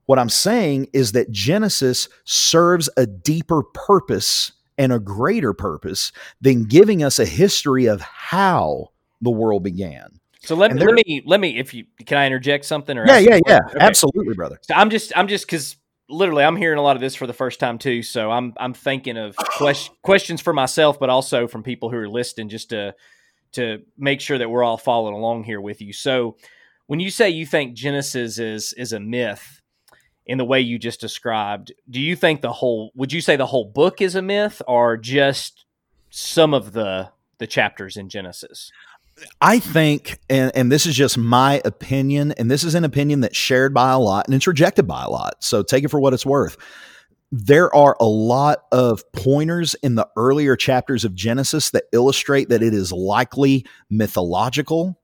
[0.07, 6.64] What I'm saying is that Genesis serves a deeper purpose and a greater purpose than
[6.64, 10.19] giving us a history of how the world began.
[10.42, 13.18] So let me let me let me if you can I interject something or yeah
[13.18, 13.79] yeah yeah okay.
[13.79, 14.59] absolutely brother.
[14.62, 15.76] So I'm just I'm just because
[16.09, 18.03] literally I'm hearing a lot of this for the first time too.
[18.03, 22.09] So I'm I'm thinking of quest- questions for myself, but also from people who are
[22.09, 22.94] listening, just to
[23.53, 25.92] to make sure that we're all following along here with you.
[25.92, 26.37] So
[26.87, 29.61] when you say you think Genesis is is a myth
[30.26, 33.46] in the way you just described, do you think the whole would you say the
[33.46, 35.64] whole book is a myth or just
[36.11, 38.70] some of the the chapters in Genesis?
[39.40, 43.37] I think, and, and this is just my opinion, and this is an opinion that's
[43.37, 45.42] shared by a lot and it's rejected by a lot.
[45.42, 46.56] So take it for what it's worth.
[47.33, 52.62] There are a lot of pointers in the earlier chapters of Genesis that illustrate that
[52.62, 54.98] it is likely mythological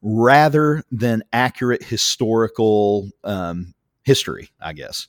[0.00, 5.08] rather than accurate historical um, history, I guess.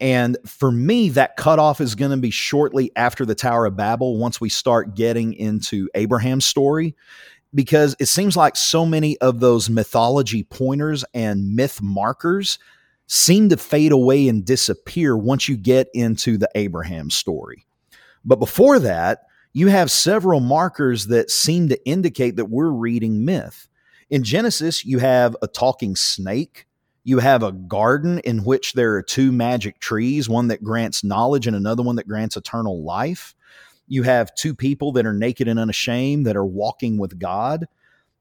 [0.00, 4.18] And for me, that cutoff is going to be shortly after the Tower of Babel
[4.18, 6.96] once we start getting into Abraham's story
[7.54, 12.58] because it seems like so many of those mythology pointers and myth markers
[13.06, 17.66] seem to fade away and disappear once you get into the Abraham story.
[18.24, 23.68] But before that, you have several markers that seem to indicate that we're reading myth.
[24.10, 26.66] In Genesis, you have a talking snake.
[27.04, 31.46] You have a garden in which there are two magic trees, one that grants knowledge
[31.46, 33.33] and another one that grants eternal life.
[33.86, 37.66] You have two people that are naked and unashamed that are walking with God.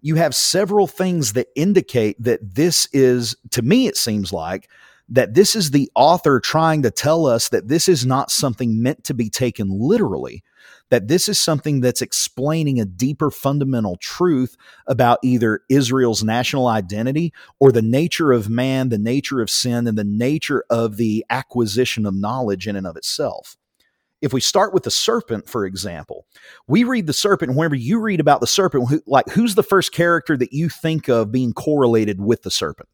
[0.01, 4.69] You have several things that indicate that this is, to me, it seems like,
[5.09, 9.03] that this is the author trying to tell us that this is not something meant
[9.05, 10.43] to be taken literally,
[10.89, 14.55] that this is something that's explaining a deeper fundamental truth
[14.87, 19.97] about either Israel's national identity or the nature of man, the nature of sin, and
[19.97, 23.57] the nature of the acquisition of knowledge in and of itself
[24.23, 26.25] if we start with the serpent, for example,
[26.65, 27.55] we read the serpent.
[27.55, 31.09] Whenever you read about the serpent, who, like who's the first character that you think
[31.09, 32.87] of being correlated with the serpent?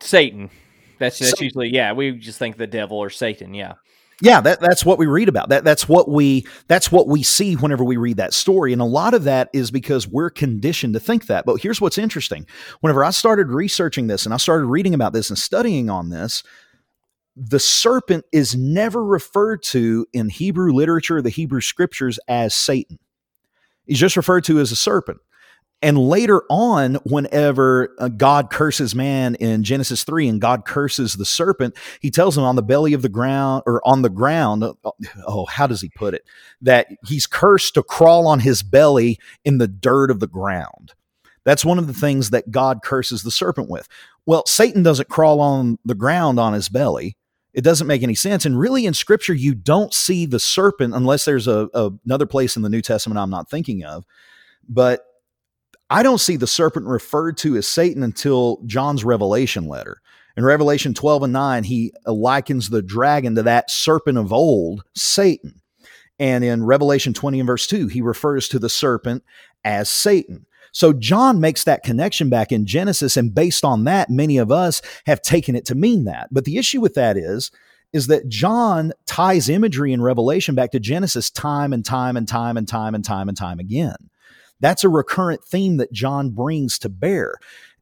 [0.00, 0.50] Satan.
[0.98, 1.92] That's that's usually yeah.
[1.92, 3.54] We just think the devil or Satan.
[3.54, 3.74] Yeah.
[4.22, 5.50] Yeah, that, that's what we read about.
[5.50, 8.72] That that's what we that's what we see whenever we read that story.
[8.72, 11.44] And a lot of that is because we're conditioned to think that.
[11.44, 12.46] But here's what's interesting.
[12.80, 16.42] Whenever I started researching this and I started reading about this and studying on this,
[17.36, 22.98] the serpent is never referred to in Hebrew literature, the Hebrew scriptures, as Satan.
[23.84, 25.18] He's just referred to as a serpent.
[25.82, 31.26] And later on, whenever uh, God curses man in Genesis 3 and God curses the
[31.26, 34.72] serpent, he tells him on the belly of the ground or on the ground, uh,
[35.26, 36.22] oh, how does he put it?
[36.62, 40.94] That he's cursed to crawl on his belly in the dirt of the ground.
[41.44, 43.86] That's one of the things that God curses the serpent with.
[44.24, 47.16] Well, Satan doesn't crawl on the ground on his belly.
[47.56, 48.44] It doesn't make any sense.
[48.44, 52.54] And really, in Scripture, you don't see the serpent unless there's a, a another place
[52.54, 54.04] in the New Testament I'm not thinking of.
[54.68, 55.00] But
[55.88, 60.02] I don't see the serpent referred to as Satan until John's Revelation letter.
[60.36, 65.62] In Revelation 12 and 9, he likens the dragon to that serpent of old, Satan.
[66.18, 69.22] And in Revelation 20 and verse 2, he refers to the serpent
[69.64, 70.45] as Satan.
[70.76, 74.82] So John makes that connection back in Genesis, and based on that, many of us
[75.06, 76.28] have taken it to mean that.
[76.30, 77.50] But the issue with that is,
[77.94, 82.58] is that John ties imagery in Revelation back to Genesis time and time and time
[82.58, 83.96] and time and time and time again.
[84.60, 87.36] That's a recurrent theme that John brings to bear.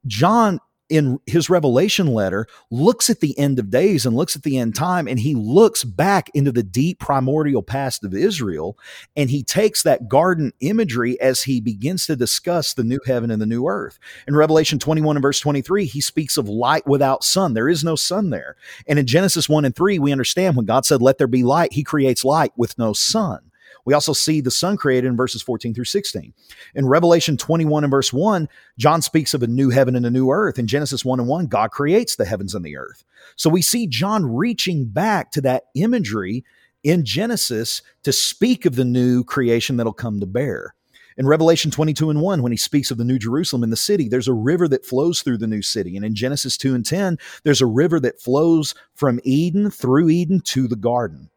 [0.07, 4.59] John in his revelation letter looks at the end of days and looks at the
[4.59, 8.79] end time and he looks back into the deep primordial past of Israel
[9.17, 13.41] and he takes that garden imagery as he begins to discuss the new heaven and
[13.41, 13.99] the new earth.
[14.29, 17.55] In Revelation 21 and verse 23, he speaks of light without sun.
[17.55, 18.57] There is no sun there.
[18.87, 21.73] And in Genesis 1 and 3, we understand when God said, Let there be light,
[21.73, 23.51] he creates light with no sun.
[23.85, 26.33] We also see the sun created in verses 14 through 16.
[26.75, 30.31] In Revelation 21 and verse 1, John speaks of a new heaven and a new
[30.31, 30.59] earth.
[30.59, 33.05] In Genesis 1 and 1, God creates the heavens and the earth.
[33.37, 36.45] So we see John reaching back to that imagery
[36.83, 40.75] in Genesis to speak of the new creation that'll come to bear.
[41.17, 44.09] In Revelation 22 and 1, when he speaks of the New Jerusalem in the city,
[44.09, 45.97] there's a river that flows through the new city.
[45.97, 50.41] And in Genesis 2 and 10, there's a river that flows from Eden through Eden
[50.41, 51.31] to the garden.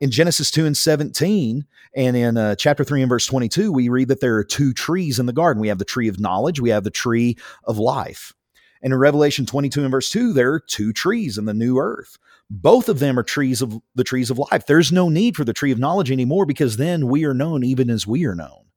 [0.00, 4.08] In Genesis 2 and 17, and in uh, chapter 3 and verse 22, we read
[4.08, 5.60] that there are two trees in the garden.
[5.60, 8.32] We have the tree of knowledge, we have the tree of life.
[8.80, 12.16] And in Revelation 22 and verse 2, there are two trees in the new earth.
[12.48, 14.66] Both of them are trees of the trees of life.
[14.66, 17.90] There's no need for the tree of knowledge anymore because then we are known even
[17.90, 18.68] as we are known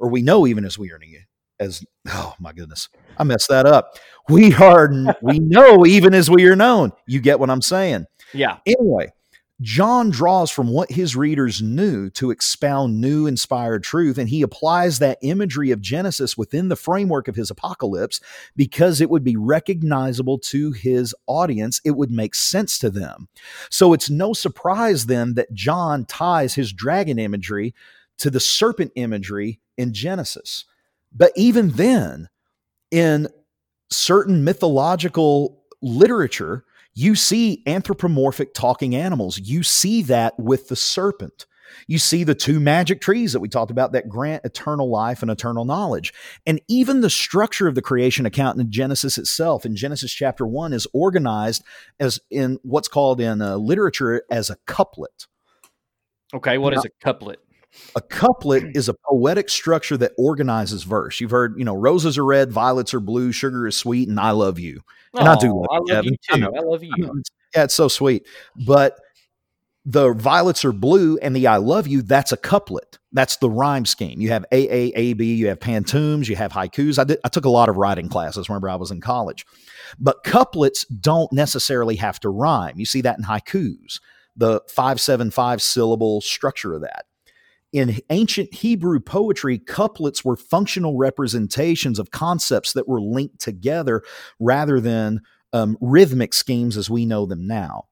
[0.00, 1.24] or we know even as we are known
[1.60, 3.98] as oh my goodness i messed that up
[4.28, 4.90] we are
[5.22, 9.06] we know even as we are known you get what i'm saying yeah anyway
[9.60, 14.98] john draws from what his readers knew to expound new inspired truth and he applies
[14.98, 18.20] that imagery of genesis within the framework of his apocalypse
[18.56, 23.28] because it would be recognizable to his audience it would make sense to them
[23.70, 27.74] so it's no surprise then that john ties his dragon imagery
[28.20, 30.66] to the serpent imagery in Genesis.
[31.10, 32.28] But even then,
[32.90, 33.28] in
[33.90, 36.64] certain mythological literature,
[37.00, 39.38] you see anthropomorphic talking animals.
[39.38, 41.46] You see that with the serpent.
[41.86, 45.30] You see the two magic trees that we talked about that grant eternal life and
[45.30, 46.12] eternal knowledge.
[46.44, 50.74] And even the structure of the creation account in Genesis itself, in Genesis chapter 1,
[50.74, 51.64] is organized
[51.98, 55.26] as in what's called in uh, literature as a couplet.
[56.34, 57.38] Okay, what now, is a couplet?
[57.94, 61.20] A couplet is a poetic structure that organizes verse.
[61.20, 64.32] You've heard, you know, roses are red, violets are blue, sugar is sweet, and I
[64.32, 64.80] love you.
[65.14, 66.12] And I do love, I love Kevin.
[66.12, 66.52] you too.
[66.54, 67.22] I, I love you.
[67.54, 68.26] yeah, it's so sweet.
[68.56, 68.98] But
[69.84, 72.98] the violets are blue and the I love you, that's a couplet.
[73.12, 74.20] That's the rhyme scheme.
[74.20, 76.98] You have AAAB, you have pantoums, you have haikus.
[76.98, 79.46] I, did, I took a lot of writing classes whenever I was in college.
[79.98, 82.78] But couplets don't necessarily have to rhyme.
[82.78, 84.00] You see that in haikus,
[84.36, 87.06] the 575 syllable structure of that
[87.72, 94.02] in ancient Hebrew poetry, couplets were functional representations of concepts that were linked together
[94.38, 95.20] rather than
[95.52, 97.84] um, rhythmic schemes as we know them now.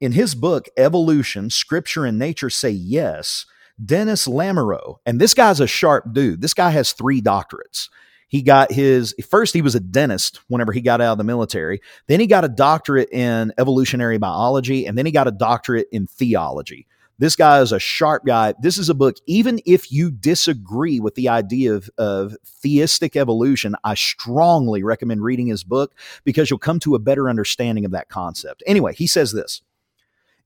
[0.00, 3.46] In his book, Evolution Scripture and Nature Say Yes,
[3.82, 6.40] Dennis Lamoureux, and this guy's a sharp dude.
[6.40, 7.88] This guy has three doctorates.
[8.28, 11.80] He got his first, he was a dentist whenever he got out of the military.
[12.06, 16.06] Then he got a doctorate in evolutionary biology, and then he got a doctorate in
[16.06, 16.86] theology.
[17.18, 18.54] This guy is a sharp guy.
[18.60, 23.76] This is a book, even if you disagree with the idea of, of theistic evolution,
[23.84, 25.94] I strongly recommend reading his book
[26.24, 28.62] because you'll come to a better understanding of that concept.
[28.66, 29.62] Anyway, he says this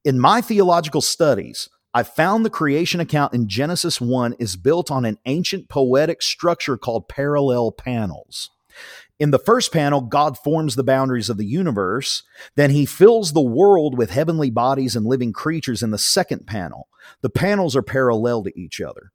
[0.05, 5.07] In my theological studies, I found the creation account in Genesis 1 is built on
[5.07, 8.51] an ancient poetic structure called parallel panels.
[9.19, 12.23] In the first panel, God forms the boundaries of the universe.
[12.55, 16.89] Then he fills the world with heavenly bodies and living creatures in the second panel.
[17.23, 19.13] The panels are parallel to each other.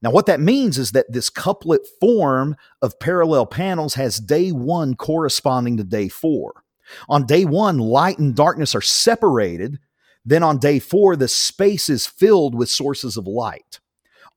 [0.00, 4.94] Now, what that means is that this couplet form of parallel panels has day one
[4.94, 6.64] corresponding to day four.
[7.08, 9.78] On day one, light and darkness are separated.
[10.24, 13.80] Then on day four, the space is filled with sources of light.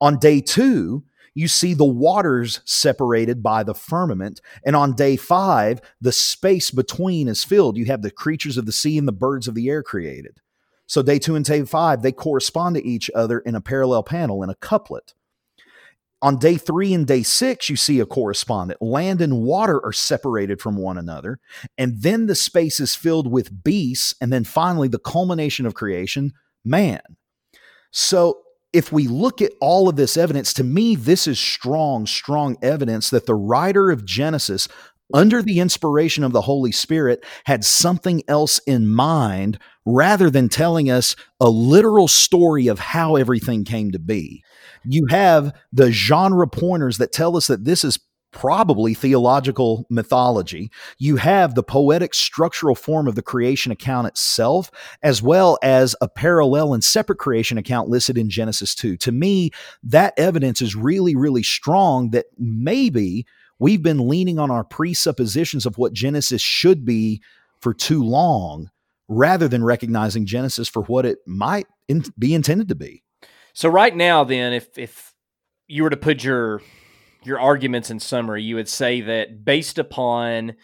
[0.02, 1.04] On day two,
[1.36, 4.42] you see the waters separated by the firmament.
[4.66, 7.78] And on day five, the space between is filled.
[7.78, 10.40] You have the creatures of the sea and the birds of the air created.
[10.88, 14.42] So day two and day five, they correspond to each other in a parallel panel,
[14.44, 15.14] in a couplet.
[16.22, 18.82] On day three and day six, you see a correspondent.
[18.82, 21.40] Land and water are separated from one another.
[21.78, 24.16] And then the space is filled with beasts.
[24.22, 26.32] And then finally, the culmination of creation,
[26.64, 27.02] man.
[27.92, 28.42] So
[28.76, 33.10] if we look at all of this evidence, to me, this is strong, strong evidence
[33.10, 34.68] that the writer of Genesis,
[35.14, 40.92] under the inspiration of the Holy Spirit, had something else in mind rather than telling
[40.92, 44.44] us a literal story of how everything came to be.
[44.84, 47.98] You have the genre pointers that tell us that this is
[48.36, 50.70] probably theological mythology.
[51.00, 54.70] You have the poetic structural form of the creation account itself,
[55.02, 58.98] as well as a parallel and separate creation account listed in Genesis 2.
[58.98, 59.52] To me,
[59.84, 63.26] that evidence is really, really strong that maybe
[63.58, 67.22] we've been leaning on our presuppositions of what Genesis should be
[67.62, 68.70] for too long
[69.08, 73.02] rather than recognizing Genesis for what it might in, be intended to be.
[73.54, 75.14] So right now then if if
[75.68, 76.62] you were to put your
[77.26, 80.56] your arguments in summary, you would say that based upon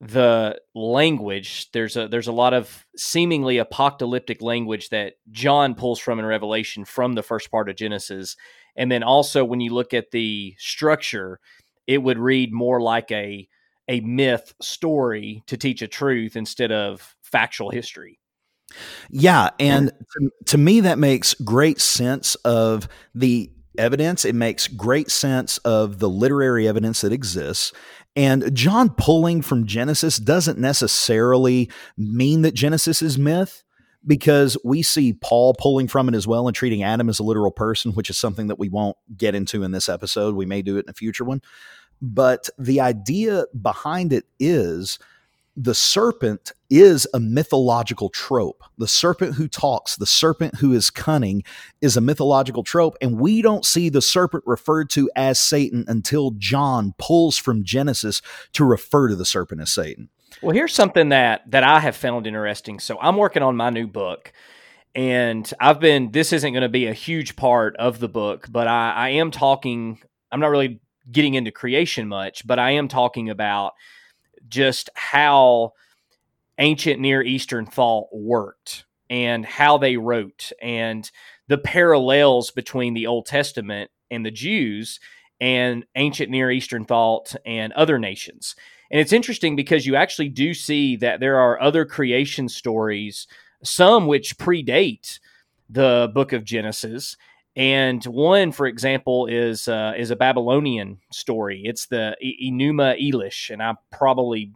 [0.00, 6.18] the language there's a there's a lot of seemingly apocalyptic language that John pulls from
[6.18, 8.36] in Revelation from the first part of Genesis.
[8.76, 11.40] And then also when you look at the structure
[11.86, 13.48] it would read more like a
[13.88, 18.18] a myth story to teach a truth instead of factual history.
[19.08, 25.10] Yeah and to, to me that makes great sense of the evidence it makes great
[25.10, 27.72] sense of the literary evidence that exists
[28.16, 33.64] and John pulling from Genesis doesn't necessarily mean that Genesis is myth
[34.06, 37.50] because we see Paul pulling from it as well and treating Adam as a literal
[37.50, 40.36] person, which is something that we won't get into in this episode.
[40.36, 41.40] We may do it in a future one.
[42.00, 44.98] But the idea behind it is
[45.56, 48.62] the serpent is a mythological trope.
[48.76, 51.44] The serpent who talks, the serpent who is cunning,
[51.80, 52.96] is a mythological trope.
[53.00, 58.20] And we don't see the serpent referred to as Satan until John pulls from Genesis
[58.54, 60.08] to refer to the serpent as Satan.
[60.42, 62.80] Well, here's something that that I have found interesting.
[62.80, 64.32] So I'm working on my new book,
[64.94, 66.10] and I've been.
[66.10, 69.30] This isn't going to be a huge part of the book, but I, I am
[69.30, 70.00] talking.
[70.32, 70.80] I'm not really
[71.10, 73.74] getting into creation much, but I am talking about
[74.48, 75.72] just how
[76.58, 81.10] ancient Near Eastern thought worked and how they wrote and
[81.48, 85.00] the parallels between the Old Testament and the Jews
[85.40, 88.54] and ancient Near Eastern thought and other nations.
[88.90, 93.26] And it's interesting because you actually do see that there are other creation stories,
[93.62, 95.18] some which predate
[95.68, 97.16] the book of Genesis.
[97.56, 101.62] And one, for example, is uh, is a Babylonian story.
[101.64, 104.52] It's the Enuma Elish, and I probably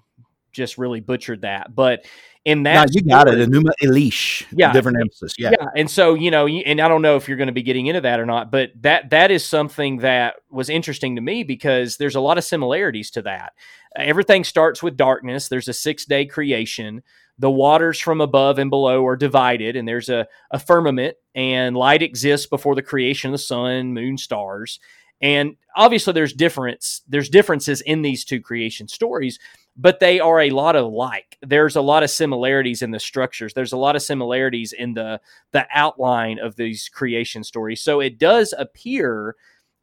[0.52, 1.74] just really butchered that.
[1.74, 2.06] But
[2.44, 4.46] in that, no, you story, got it, Enuma Elish.
[4.50, 5.34] Yeah, different emphasis.
[5.38, 5.66] Yeah, yeah.
[5.76, 8.00] And so you know, and I don't know if you're going to be getting into
[8.00, 12.16] that or not, but that that is something that was interesting to me because there's
[12.16, 13.52] a lot of similarities to that.
[13.94, 15.48] Everything starts with darkness.
[15.48, 17.04] There's a six day creation
[17.38, 22.02] the waters from above and below are divided, and there's a, a firmament, and light
[22.02, 24.80] exists before the creation of the sun, moon, stars.
[25.20, 27.02] And obviously, there's difference.
[27.08, 29.38] There's differences in these two creation stories,
[29.76, 31.38] but they are a lot alike.
[31.40, 33.54] There's a lot of similarities in the structures.
[33.54, 35.20] There's a lot of similarities in the
[35.52, 37.80] the outline of these creation stories.
[37.80, 39.36] So it does appear,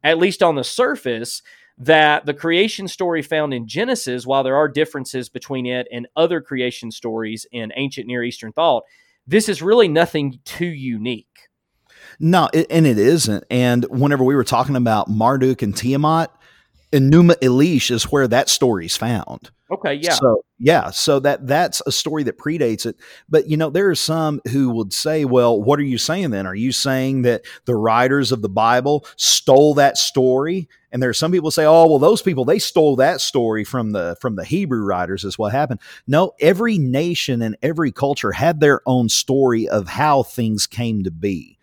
[0.03, 1.41] at least on the surface,
[1.77, 6.41] that the creation story found in Genesis, while there are differences between it and other
[6.41, 8.83] creation stories in ancient Near Eastern thought,
[9.27, 11.27] this is really nothing too unique.
[12.19, 13.43] No, it, and it isn't.
[13.49, 16.31] And whenever we were talking about Marduk and Tiamat,
[16.91, 19.51] Enuma Elish is where that story is found.
[19.71, 20.13] Okay, yeah.
[20.13, 22.97] So yeah, so that that's a story that predates it.
[23.27, 26.45] But you know, there are some who would say, "Well, what are you saying then?
[26.45, 31.13] Are you saying that the writers of the Bible stole that story?" And there are
[31.13, 34.45] some people say, "Oh, well, those people they stole that story from the from the
[34.45, 35.79] Hebrew writers." Is what happened.
[36.05, 41.11] No, every nation and every culture had their own story of how things came to
[41.11, 41.57] be.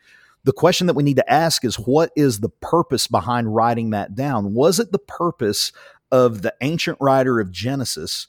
[0.45, 4.17] The question that we need to ask is what is the purpose behind writing that
[4.17, 4.55] down?
[4.55, 5.71] Was it the purpose
[6.13, 8.29] of the ancient writer of Genesis,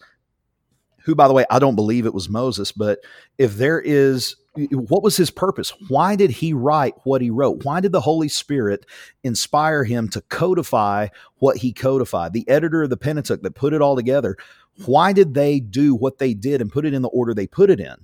[1.03, 2.99] who, by the way, I don't believe it was Moses, but
[3.37, 4.37] if there is,
[4.71, 5.73] what was his purpose?
[5.89, 7.65] Why did he write what he wrote?
[7.65, 8.85] Why did the Holy Spirit
[9.23, 11.09] inspire him to codify
[11.39, 12.31] what he codified?
[12.31, 14.37] The editor of the Pentateuch that put it all together,
[14.85, 17.69] why did they do what they did and put it in the order they put
[17.69, 17.95] it in?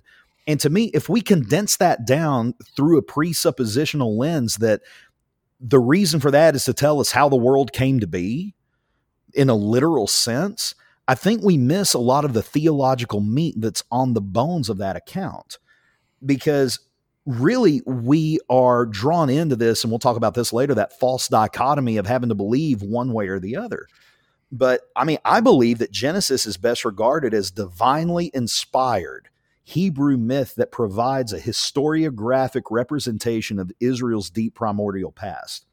[0.45, 4.81] And to me, if we condense that down through a presuppositional lens that
[5.61, 8.55] the reason for that is to tell us how the world came to be,
[9.33, 10.75] in a literal sense,
[11.07, 14.77] I think we miss a lot of the theological meat that's on the bones of
[14.77, 15.57] that account
[16.25, 16.79] because
[17.25, 21.97] really we are drawn into this, and we'll talk about this later that false dichotomy
[21.97, 23.87] of having to believe one way or the other.
[24.51, 29.29] But I mean, I believe that Genesis is best regarded as divinely inspired
[29.63, 35.65] Hebrew myth that provides a historiographic representation of Israel's deep primordial past.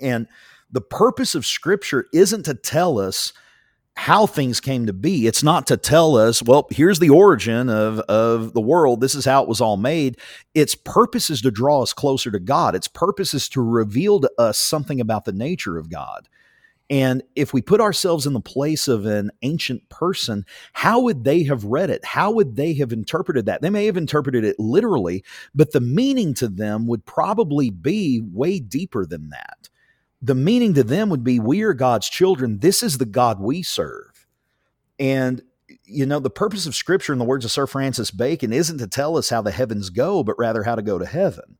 [0.00, 0.26] And
[0.72, 3.32] the purpose of scripture isn't to tell us
[3.96, 5.26] how things came to be.
[5.26, 9.00] It's not to tell us, well, here's the origin of, of the world.
[9.00, 10.16] This is how it was all made.
[10.54, 12.74] Its purpose is to draw us closer to God.
[12.74, 16.28] Its purpose is to reveal to us something about the nature of God.
[16.88, 21.44] And if we put ourselves in the place of an ancient person, how would they
[21.44, 22.04] have read it?
[22.04, 23.60] How would they have interpreted that?
[23.62, 28.58] They may have interpreted it literally, but the meaning to them would probably be way
[28.58, 29.68] deeper than that
[30.22, 32.58] the meaning to them would be we are God's children.
[32.58, 34.26] This is the God we serve.
[34.98, 35.42] And,
[35.84, 38.86] you know, the purpose of Scripture, in the words of Sir Francis Bacon, isn't to
[38.86, 41.56] tell us how the heavens go, but rather how to go to heaven.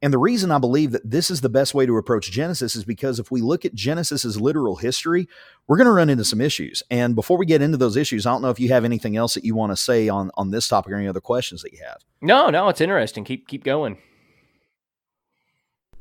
[0.00, 2.84] And the reason I believe that this is the best way to approach Genesis is
[2.84, 5.28] because if we look at Genesis as literal history,
[5.66, 6.84] we're going to run into some issues.
[6.88, 9.34] And before we get into those issues, I don't know if you have anything else
[9.34, 11.80] that you want to say on on this topic or any other questions that you
[11.84, 11.98] have.
[12.20, 13.24] No, no, it's interesting.
[13.24, 13.98] Keep keep going.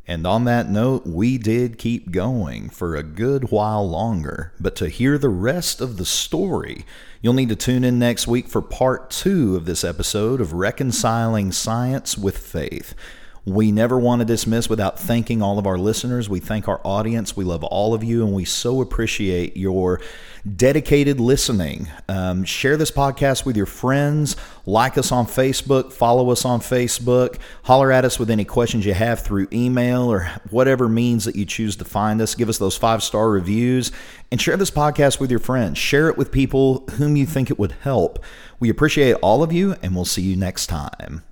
[0.07, 4.53] And on that note, we did keep going for a good while longer.
[4.57, 6.85] But to hear the rest of the story,
[7.21, 11.51] you'll need to tune in next week for part two of this episode of Reconciling
[11.51, 12.95] Science with Faith.
[13.47, 16.27] We never want to dismiss without thanking all of our listeners.
[16.27, 17.37] We thank our audience.
[17.37, 20.01] We love all of you, and we so appreciate your
[20.57, 21.87] dedicated listening.
[22.09, 24.35] Um, share this podcast with your friends.
[24.65, 25.93] Like us on Facebook.
[25.93, 27.37] Follow us on Facebook.
[27.63, 31.45] Holler at us with any questions you have through email or whatever means that you
[31.45, 32.35] choose to find us.
[32.35, 33.93] Give us those five star reviews
[34.29, 35.77] and share this podcast with your friends.
[35.77, 38.21] Share it with people whom you think it would help.
[38.59, 41.23] We appreciate all of you, and we'll see you next time.